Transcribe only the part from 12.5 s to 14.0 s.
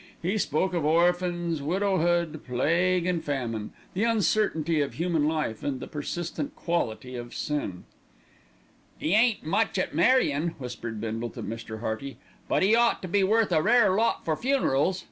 'e ought to be worth a rare